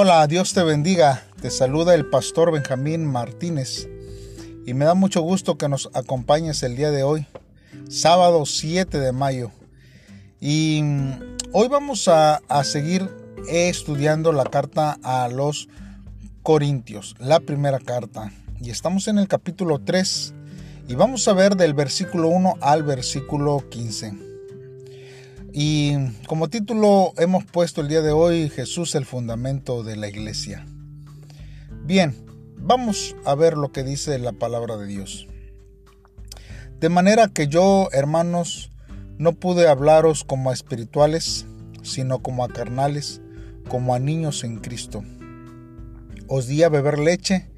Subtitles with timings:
[0.00, 1.24] Hola, Dios te bendiga.
[1.42, 3.88] Te saluda el pastor Benjamín Martínez
[4.64, 7.26] y me da mucho gusto que nos acompañes el día de hoy,
[7.88, 9.50] sábado 7 de mayo.
[10.40, 13.10] Y mm, hoy vamos a, seguir
[13.48, 15.68] estudiando la carta a los
[16.44, 18.30] Corintios, la primera carta.
[18.60, 20.32] Y estamos en el capítulo 3
[20.86, 24.27] y vamos a ver del versículo 1 al versículo 15.
[25.60, 25.96] Y
[26.28, 30.64] como título hemos puesto el día de hoy Jesús el fundamento de la iglesia.
[31.82, 32.14] Bien,
[32.58, 35.26] vamos a ver lo que dice la palabra de Dios.
[36.78, 38.70] De manera que yo, hermanos,
[39.18, 41.44] no pude hablaros como a espirituales,
[41.82, 43.20] sino como a carnales,
[43.68, 45.02] como a niños en Cristo.
[46.28, 47.50] Os di a beber leche,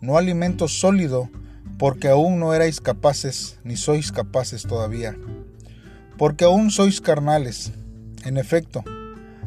[0.00, 1.30] no alimento sólido,
[1.78, 5.16] porque aún no erais capaces, ni sois capaces todavía
[6.18, 7.72] porque aún sois carnales.
[8.24, 8.84] En efecto,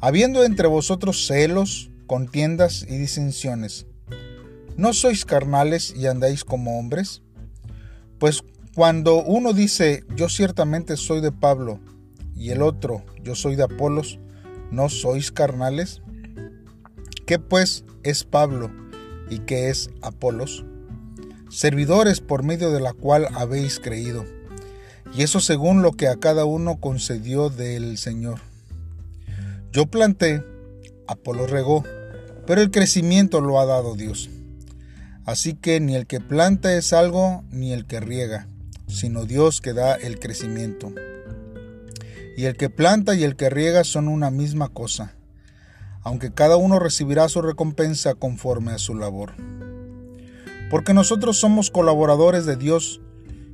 [0.00, 3.86] habiendo entre vosotros celos, contiendas y disensiones,
[4.76, 7.22] ¿no sois carnales y andáis como hombres?
[8.18, 8.42] Pues
[8.74, 11.80] cuando uno dice, yo ciertamente soy de Pablo,
[12.36, 14.20] y el otro, yo soy de Apolos,
[14.70, 16.02] ¿no sois carnales?
[17.26, 18.70] ¿Qué pues es Pablo
[19.28, 20.64] y qué es Apolos?
[21.50, 24.24] Servidores por medio de la cual habéis creído
[25.14, 28.40] y eso según lo que a cada uno concedió del Señor.
[29.72, 30.42] Yo planté,
[31.06, 31.84] Apolo regó,
[32.46, 34.30] pero el crecimiento lo ha dado Dios.
[35.24, 38.46] Así que ni el que planta es algo, ni el que riega,
[38.86, 40.90] sino Dios que da el crecimiento.
[42.36, 45.12] Y el que planta y el que riega son una misma cosa,
[46.02, 49.34] aunque cada uno recibirá su recompensa conforme a su labor.
[50.70, 53.00] Porque nosotros somos colaboradores de Dios,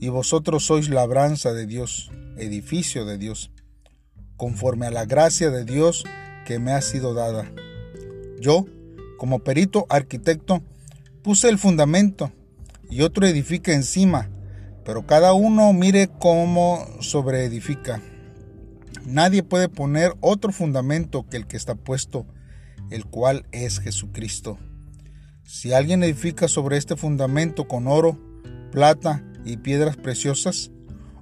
[0.00, 3.50] y vosotros sois labranza de Dios, edificio de Dios,
[4.36, 6.04] conforme a la gracia de Dios
[6.44, 7.50] que me ha sido dada.
[8.40, 8.66] Yo,
[9.18, 10.62] como perito arquitecto,
[11.22, 12.32] puse el fundamento
[12.90, 14.30] y otro edifica encima,
[14.84, 18.00] pero cada uno mire cómo sobreedifica.
[19.04, 22.26] Nadie puede poner otro fundamento que el que está puesto,
[22.90, 24.58] el cual es Jesucristo.
[25.44, 28.18] Si alguien edifica sobre este fundamento con oro,
[28.72, 30.70] plata, y piedras preciosas,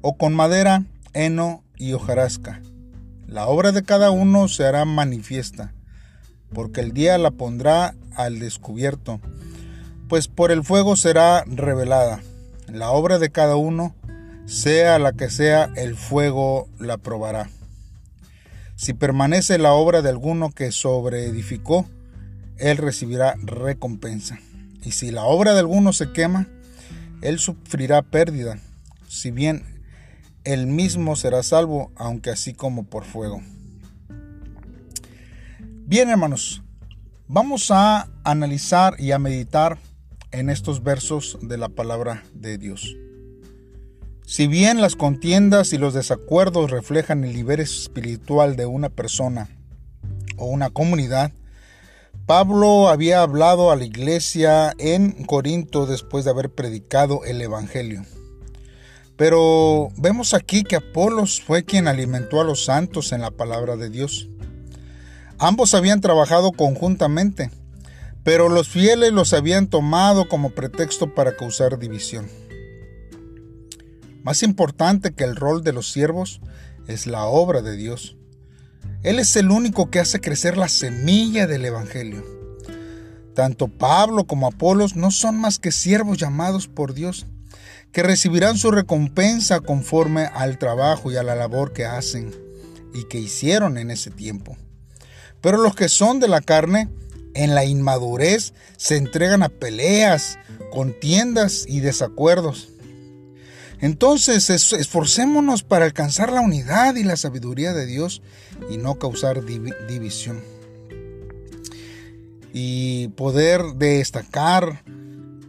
[0.00, 2.62] o con madera, heno y hojarasca.
[3.26, 5.74] La obra de cada uno se hará manifiesta,
[6.54, 9.20] porque el día la pondrá al descubierto,
[10.08, 12.20] pues por el fuego será revelada.
[12.68, 13.94] La obra de cada uno,
[14.46, 17.50] sea la que sea, el fuego la probará.
[18.76, 21.86] Si permanece la obra de alguno que sobreedificó,
[22.58, 24.38] él recibirá recompensa.
[24.82, 26.48] Y si la obra de alguno se quema,
[27.22, 28.58] él sufrirá pérdida,
[29.08, 29.64] si bien
[30.44, 33.40] él mismo será salvo, aunque así como por fuego.
[35.86, 36.62] Bien, hermanos,
[37.28, 39.78] vamos a analizar y a meditar
[40.32, 42.96] en estos versos de la palabra de Dios.
[44.24, 49.48] Si bien las contiendas y los desacuerdos reflejan el nivel espiritual de una persona
[50.36, 51.32] o una comunidad,
[52.26, 58.04] Pablo había hablado a la iglesia en Corinto después de haber predicado el Evangelio.
[59.16, 63.90] Pero vemos aquí que Apolos fue quien alimentó a los santos en la palabra de
[63.90, 64.28] Dios.
[65.38, 67.50] Ambos habían trabajado conjuntamente,
[68.22, 72.28] pero los fieles los habían tomado como pretexto para causar división.
[74.22, 76.40] Más importante que el rol de los siervos
[76.86, 78.16] es la obra de Dios.
[79.02, 82.24] Él es el único que hace crecer la semilla del Evangelio.
[83.34, 87.26] Tanto Pablo como Apolos no son más que siervos llamados por Dios,
[87.92, 92.32] que recibirán su recompensa conforme al trabajo y a la labor que hacen
[92.94, 94.56] y que hicieron en ese tiempo.
[95.40, 96.88] Pero los que son de la carne,
[97.34, 100.38] en la inmadurez, se entregan a peleas,
[100.70, 102.71] contiendas y desacuerdos
[103.82, 108.22] entonces esforcémonos para alcanzar la unidad y la sabiduría de Dios
[108.70, 110.40] y no causar división.
[112.52, 114.84] Y poder destacar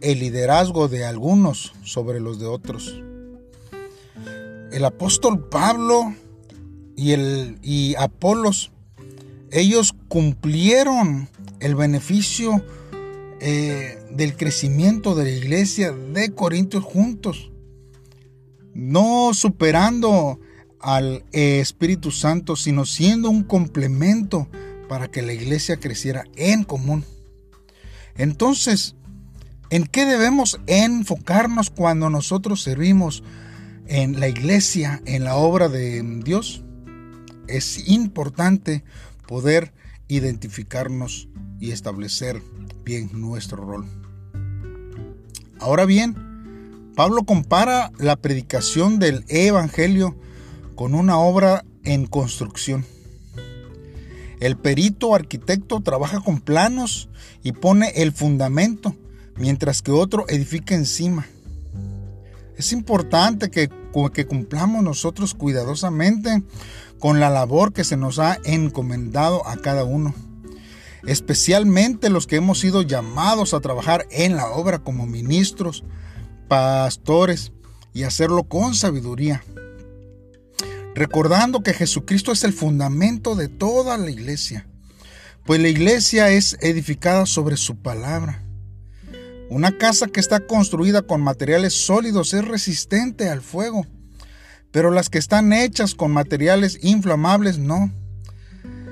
[0.00, 3.00] el liderazgo de algunos sobre los de otros.
[4.72, 6.12] El apóstol Pablo
[6.96, 8.72] y, el, Apolos,
[9.52, 11.28] ellos cumplieron
[11.60, 12.64] el beneficio
[13.38, 17.52] eh, del crecimiento de la iglesia de Corintios juntos
[18.74, 20.38] no superando
[20.80, 24.48] al Espíritu Santo, sino siendo un complemento
[24.88, 27.04] para que la iglesia creciera en común.
[28.16, 28.94] Entonces,
[29.70, 33.22] ¿en qué debemos enfocarnos cuando nosotros servimos
[33.86, 36.62] en la iglesia, en la obra de Dios?
[37.48, 38.84] Es importante
[39.26, 39.72] poder
[40.08, 41.28] identificarnos
[41.60, 42.42] y establecer
[42.84, 43.86] bien nuestro rol.
[45.60, 46.33] Ahora bien,
[46.94, 50.14] Pablo compara la predicación del Evangelio
[50.76, 52.86] con una obra en construcción.
[54.38, 57.08] El perito arquitecto trabaja con planos
[57.42, 58.94] y pone el fundamento,
[59.36, 61.26] mientras que otro edifica encima.
[62.56, 63.68] Es importante que,
[64.28, 66.44] cumplamos nosotros cuidadosamente
[67.00, 70.14] con la labor que se nos ha encomendado a cada uno,
[71.06, 75.84] especialmente los que hemos sido llamados a trabajar en la obra como ministros,
[76.54, 77.50] pastores
[77.92, 79.42] y hacerlo con sabiduría.
[80.94, 84.64] Recordando que Jesucristo es el fundamento de toda la iglesia,
[85.44, 88.40] pues la iglesia es edificada sobre su palabra.
[89.50, 93.84] Una casa que está construida con materiales sólidos es resistente al fuego,
[94.70, 97.92] pero las que están hechas con materiales inflamables no.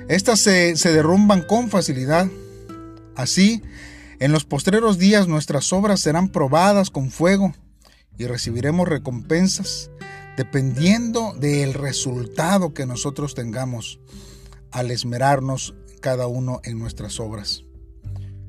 [0.09, 2.27] Estas se, derrumban con facilidad.
[3.15, 3.63] Así,
[4.23, 7.55] en los postreros días nuestras obras serán probadas con fuego
[8.17, 9.91] y recibiremos recompensas
[10.37, 13.99] dependiendo del resultado que nosotros tengamos
[14.71, 17.65] al esmerarnos cada uno en nuestras obras.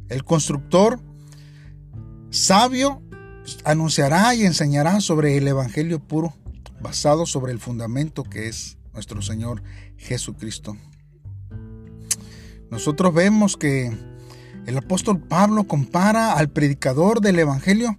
[0.10, 1.00] El constructor
[2.30, 3.02] sabio
[3.66, 6.36] anunciará y enseñará sobre el Evangelio puro,
[6.82, 9.64] basado sobre el fundamento que es nuestro Señor
[9.98, 10.78] Jesucristo.
[12.70, 14.13] Nosotros vemos que
[14.66, 17.98] el apóstol Pablo compara al predicador del Evangelio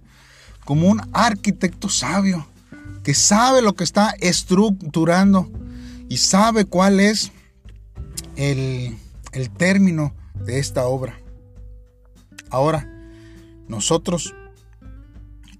[0.63, 2.47] como un arquitecto sabio
[3.03, 5.51] que sabe lo que está estructurando
[6.09, 7.31] y sabe cuál es
[8.35, 8.97] el,
[9.31, 11.19] el término de esta obra.
[12.49, 12.89] Ahora,
[13.67, 14.33] nosotros,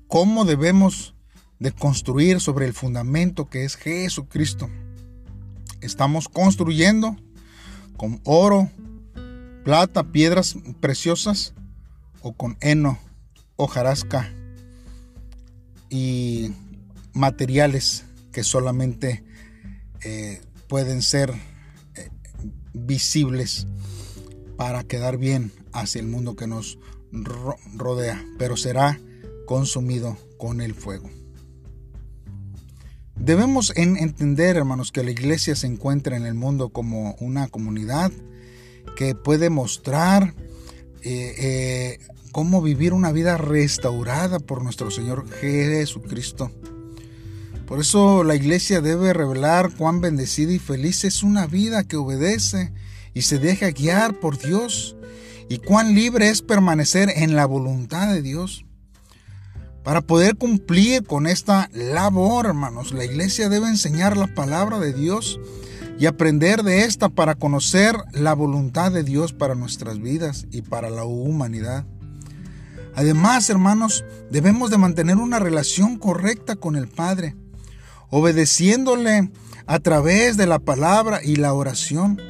[0.07, 1.15] ¿cómo debemos
[1.59, 4.69] de construir sobre el fundamento que es Jesucristo?
[5.81, 7.15] Estamos construyendo
[7.97, 8.69] con oro,
[9.65, 11.55] plata, piedras preciosas
[12.21, 12.99] o con heno,
[13.55, 14.31] hojarasca
[15.89, 16.51] y
[17.13, 19.23] materiales que solamente
[20.03, 20.39] eh,
[20.69, 21.33] pueden ser
[21.95, 22.09] eh,
[22.73, 23.65] visibles
[24.55, 26.77] para quedar bien hacia el mundo que nos
[27.73, 28.99] rodea, pero será
[29.47, 31.09] consumido con el fuego.
[33.15, 38.11] Debemos entender, hermanos, que la iglesia se encuentra en el mundo como una comunidad
[38.95, 40.33] que puede mostrar
[41.03, 41.99] eh, eh,
[42.31, 46.51] cómo vivir una vida restaurada por nuestro Señor Jesucristo.
[47.65, 52.73] Por eso la iglesia debe revelar cuán bendecida y feliz es una vida que obedece
[53.13, 54.95] y se deja guiar por Dios
[55.49, 58.65] y cuán libre es permanecer en la voluntad de Dios.
[59.83, 65.39] Para poder cumplir con esta labor, hermanos, la iglesia debe enseñar la palabra de Dios
[65.97, 70.89] y aprender de esta para conocer la voluntad de Dios para nuestras vidas y para
[70.89, 71.85] la humanidad.
[72.95, 77.35] Además, hermanos, debemos de mantener una relación correcta con el Padre,
[78.09, 79.31] obedeciéndole
[79.67, 82.21] a través de la palabra y la oración.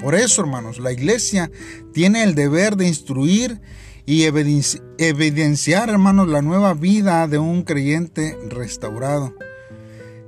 [0.00, 1.50] Por eso, hermanos, la iglesia
[1.92, 3.60] tiene el deber de instruir
[4.04, 9.34] y evidenciar, hermanos, la nueva vida de un creyente restaurado,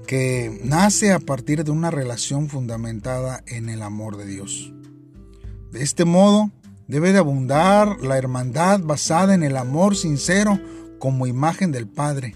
[0.06, 4.72] que nace a partir de una relación fundamentada en el amor de Dios.
[5.72, 6.50] De este modo,
[6.86, 10.60] debe de abundar la hermandad basada en el amor sincero
[10.98, 12.34] como imagen del Padre.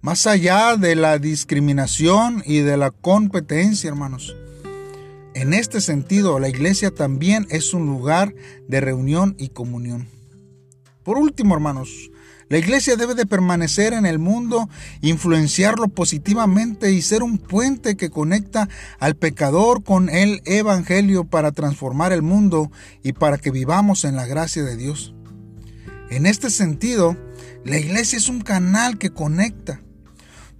[0.00, 4.36] Más allá de la discriminación y de la competencia, hermanos.
[5.34, 8.34] En este sentido, la iglesia también es un lugar
[8.68, 10.08] de reunión y comunión.
[11.02, 12.10] Por último, hermanos,
[12.48, 14.68] la iglesia debe de permanecer en el mundo,
[15.00, 18.68] influenciarlo positivamente y ser un puente que conecta
[19.00, 22.70] al pecador con el Evangelio para transformar el mundo
[23.02, 25.12] y para que vivamos en la gracia de Dios.
[26.08, 27.16] En este sentido,
[27.64, 29.80] la iglesia es un canal que conecta.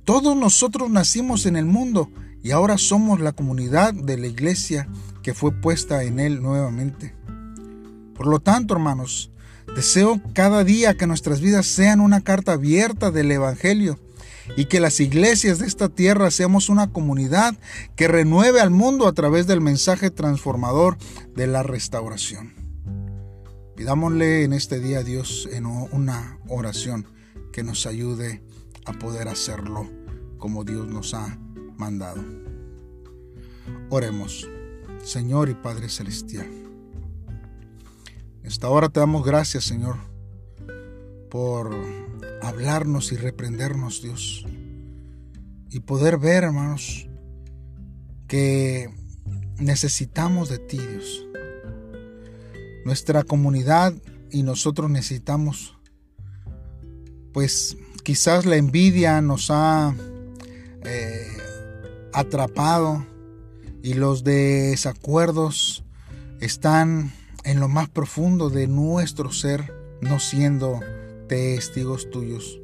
[0.05, 2.11] Todos nosotros nacimos en el mundo
[2.43, 4.89] y ahora somos la comunidad de la iglesia
[5.23, 7.15] que fue puesta en él nuevamente.
[8.15, 9.31] Por lo tanto, hermanos,
[9.77, 13.99] deseo cada día que nuestras vidas sean una carta abierta del Evangelio
[14.57, 17.55] y que las iglesias de esta tierra seamos una comunidad
[17.95, 20.97] que renueve al mundo a través del mensaje transformador
[21.35, 22.55] de la restauración.
[23.77, 27.07] Pidámosle en este día a Dios en una oración
[27.53, 28.43] que nos ayude
[28.87, 29.91] a poder hacerlo
[30.39, 31.39] como Dios nos ha
[31.77, 32.25] mandado.
[33.91, 34.49] Oremos,
[35.05, 36.66] Señor y Padre Celestial.
[38.47, 39.97] Esta hora te damos gracias, Señor,
[41.31, 41.75] por
[42.41, 44.47] hablarnos y reprendernos, Dios.
[45.69, 47.09] Y poder ver, hermanos,
[48.29, 48.89] que
[49.59, 51.27] necesitamos de ti, Dios.
[52.85, 53.93] nuestra comunidad
[54.31, 55.77] y nosotros necesitamos.
[57.33, 59.93] Pues quizás la envidia nos ha
[60.85, 61.27] eh,
[62.13, 63.05] atrapado
[63.83, 65.85] y los desacuerdos
[66.39, 67.13] están
[67.47, 70.81] en lo más profundo de nuestro ser, no siendo
[71.29, 72.61] testigos tuyos.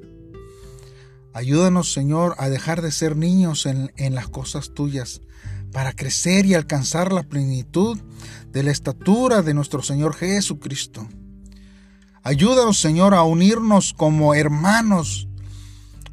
[1.33, 5.23] Ayúdanos, Señor, a dejar de ser niños en, en, las cosas tuyas,
[5.73, 7.97] para crecer y alcanzar la plenitud
[8.53, 11.09] de la estatura de nuestro Señor Jesucristo.
[12.25, 15.29] Ayúdanos, Señor, a unirnos como hermanos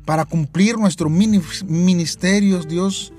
[0.05, 3.13] para cumplir nuestros ministerios, Dios,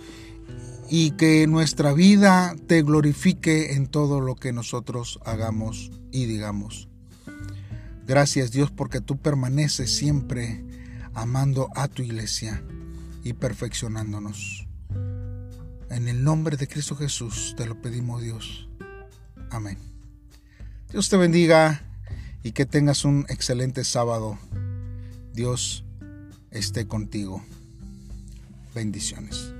[0.92, 6.88] y que nuestra vida te glorifique en todo lo que nosotros hagamos y digamos.
[8.06, 10.64] Gracias Dios porque tú permaneces siempre
[11.14, 12.64] amando a tu iglesia
[13.22, 14.66] y perfeccionándonos.
[15.90, 18.68] En el nombre de Cristo Jesús te lo pedimos Dios.
[19.48, 19.78] Amén.
[20.90, 21.84] Dios te bendiga
[22.42, 24.40] y que tengas un excelente sábado.
[25.32, 25.84] Dios
[26.50, 27.44] esté contigo.
[28.74, 29.52] Bendiciones.